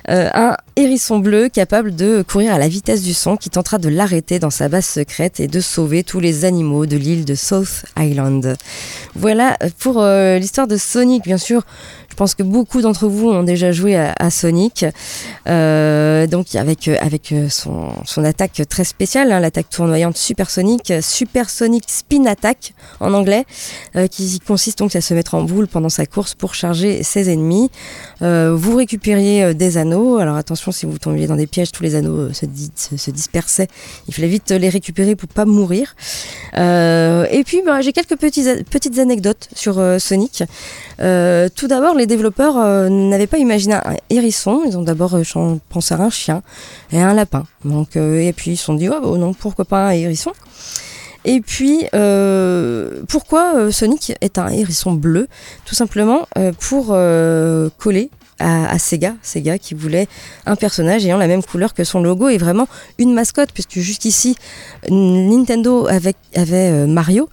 [0.09, 3.89] Euh, un hérisson bleu capable de courir à la vitesse du son qui tentera de
[3.89, 7.83] l'arrêter dans sa base secrète et de sauver tous les animaux de l'île de South
[7.99, 8.55] Island.
[9.15, 11.63] Voilà pour l'histoire de Sonic, bien sûr.
[12.11, 14.85] Je pense que beaucoup d'entre vous ont déjà joué à, Sonic,
[15.47, 22.25] euh, donc avec avec son, son attaque très spéciale, hein, l'attaque tournoyante supersonique, supersonic spin
[22.25, 23.45] attack en anglais,
[23.95, 27.29] euh, qui consiste donc à se mettre en boule pendant sa course pour charger ses
[27.31, 27.71] ennemis.
[28.21, 30.17] Euh, vous récupériez des anneaux.
[30.17, 32.45] Alors attention, si vous tombiez dans des pièges, tous les anneaux se,
[32.97, 33.69] se, dispersaient.
[34.09, 35.95] Il fallait vite les récupérer pour pas mourir.
[36.57, 40.43] et puis, bah, j'ai quelques petites anecdotes sur Sonic.
[40.97, 44.63] tout d'abord, les développeurs euh, n'avaient pas imaginé un hérisson.
[44.65, 46.41] Ils ont d'abord euh, pensé à un chien
[46.91, 47.45] et un lapin.
[47.63, 50.31] Donc, euh, et puis ils se sont dit, oh, oh, non, pourquoi pas un hérisson?
[51.23, 51.85] Et puis,
[53.07, 55.27] pourquoi Sonic est un hérisson bleu?
[55.65, 56.25] Tout simplement
[56.59, 56.87] pour
[57.77, 60.07] coller à, à, Sega, Sega qui voulait
[60.47, 64.35] un personnage ayant la même couleur que son logo et vraiment une mascotte, puisque jusqu'ici,
[64.89, 67.29] Nintendo avait Mario,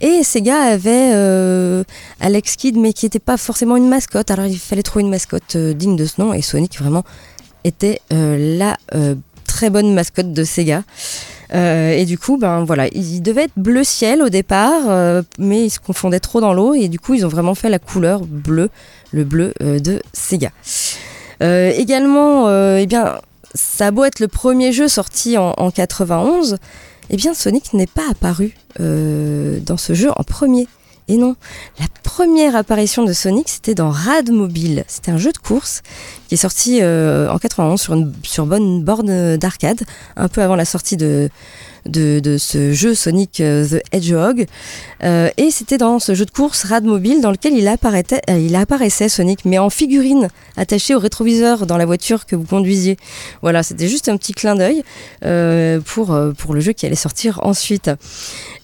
[0.00, 1.84] et Sega avait euh,
[2.20, 4.30] Alex Kidd, mais qui n'était pas forcément une mascotte.
[4.30, 6.32] Alors il fallait trouver une mascotte euh, digne de ce nom.
[6.32, 7.04] Et Sonic vraiment
[7.64, 8.78] était euh, la
[9.46, 10.82] très bonne mascotte de Sega.
[11.52, 15.80] et du coup, ben voilà, il devait être bleu ciel au départ, mais il se
[15.80, 16.72] confondait trop dans l'eau.
[16.72, 18.70] Et du coup, ils ont vraiment fait la couleur bleu,
[19.10, 20.52] le bleu de Sega.
[21.40, 23.16] également, eh bien,
[23.54, 26.56] ça a beau être le premier jeu sorti en, en 91
[27.10, 30.68] eh bien Sonic n'est pas apparu euh, dans ce jeu en premier.
[31.08, 31.34] Et non,
[31.80, 34.84] la première apparition de Sonic, c'était dans Rad Mobile.
[34.86, 35.82] C'était un jeu de course
[36.28, 39.82] qui est sorti euh, en 91 sur une sur bonne borne d'arcade,
[40.16, 41.28] un peu avant la sortie de,
[41.86, 44.46] de, ce jeu Sonic euh, the Hedgehog.
[45.02, 49.08] Euh, et c'était dans ce jeu de course Rad Mobile dans lequel il, apparaissait, euh,
[49.08, 52.96] Sonic, mais en figurine attachée au rétroviseur dans la voiture que vous conduisiez.
[53.42, 54.82] Voilà, c'était juste un petit clin d'œil
[55.84, 57.90] pour, pour le jeu qui allait sortir ensuite.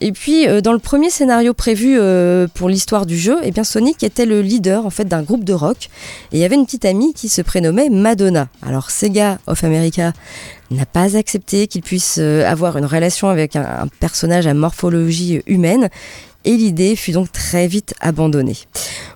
[0.00, 1.98] Et puis, dans le premier scénario prévu
[2.54, 5.52] pour l'histoire du jeu, eh bien, Sonic était le leader en fait d'un groupe de
[5.52, 5.88] rock.
[6.32, 8.48] Et il y avait une petite amie qui se prénommait Madonna.
[8.62, 10.12] Alors, Sega of America
[10.70, 15.88] n'a pas accepté qu'il puisse avoir une relation avec un, un personnage à morphologie humaine
[16.46, 18.56] et l'idée fut donc très vite abandonnée.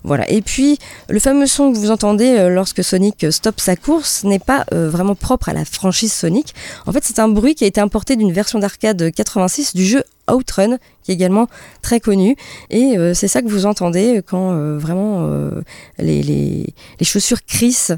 [0.05, 0.31] Voilà.
[0.31, 0.79] Et puis,
[1.09, 4.89] le fameux son que vous entendez euh, lorsque Sonic stoppe sa course n'est pas euh,
[4.89, 6.55] vraiment propre à la franchise Sonic.
[6.87, 10.03] En fait, c'est un bruit qui a été importé d'une version d'arcade 86 du jeu
[10.33, 11.49] Outrun, qui est également
[11.83, 12.37] très connu.
[12.71, 15.63] Et euh, c'est ça que vous entendez quand euh, vraiment euh,
[15.99, 17.93] les, les, les, chaussures crissent.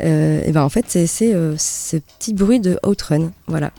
[0.00, 3.30] et ben en fait, c'est ce petit bruit de Outrun.
[3.46, 3.70] Voilà.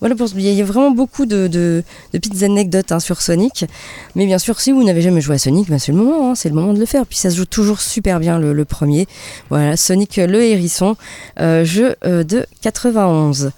[0.00, 3.64] Voilà pour il y a vraiment beaucoup de, de, de petites anecdotes hein, sur Sonic.
[4.14, 6.34] Mais bien sûr, si vous n'avez jamais joué à Sonic, ben c'est le moment, hein,
[6.34, 7.06] c'est le moment de le faire.
[7.16, 9.06] Ça se joue toujours super bien le, premier.
[9.50, 10.96] Voilà, Sonic le hérisson,
[11.38, 13.52] jeu de 91.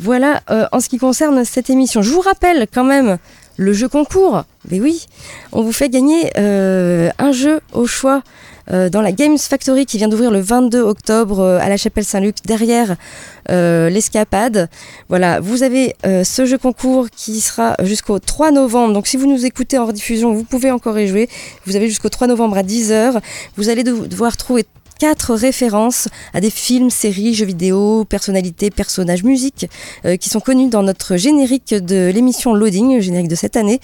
[0.00, 0.42] Voilà
[0.72, 2.02] en ce qui concerne cette émission.
[2.02, 3.18] Je vous rappelle quand même
[3.58, 4.44] le jeu concours.
[4.70, 5.06] Mais oui,
[5.52, 8.22] on vous fait gagner euh, un jeu au choix
[8.70, 12.04] euh, dans la Games Factory qui vient d'ouvrir le 22 octobre euh, à la Chapelle
[12.04, 12.96] Saint-Luc derrière
[13.50, 14.68] euh, l'escapade.
[15.08, 18.92] Voilà, vous avez ce jeu concours qui sera jusqu'au 3 novembre.
[18.92, 21.28] Donc si vous nous écoutez en rediffusion, vous pouvez encore y jouer.
[21.66, 23.20] Vous avez jusqu'au 3 novembre à 10h.
[23.56, 24.66] Vous allez devoir trouver
[24.98, 29.68] quatre références à des films, séries, jeux vidéo, personnalités, personnages, musiques
[30.04, 33.80] euh, qui sont connus dans notre générique de l'émission Loading, générique de cette année.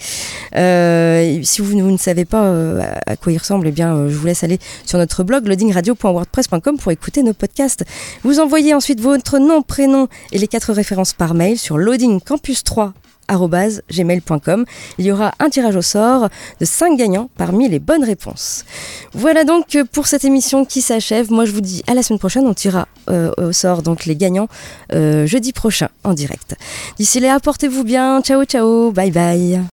[0.55, 4.25] Euh, si vous, ne savez pas euh, à quoi il ressemble, eh bien, je vous
[4.25, 7.85] laisse aller sur notre blog loadingradio.wordpress.com pour écouter nos podcasts.
[8.23, 12.91] Vous envoyez ensuite votre nom, prénom et les quatre références par mail sur loadingcampus3
[13.29, 14.65] gmail.com.
[14.97, 18.65] Il y aura un tirage au sort de 5 gagnants parmi les bonnes réponses.
[19.13, 21.31] Voilà donc pour cette émission qui s'achève.
[21.31, 22.47] Moi je vous dis à la semaine prochaine.
[22.47, 24.47] On tirera euh, au sort donc les gagnants
[24.93, 26.55] euh, jeudi prochain en direct.
[26.97, 28.21] D'ici là, portez-vous bien.
[28.21, 28.91] Ciao ciao.
[28.91, 29.74] Bye bye.